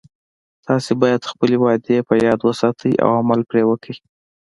[0.65, 3.95] تاسې باید خپلې وعدې په یاد وساتئ او عمل پری وکړئ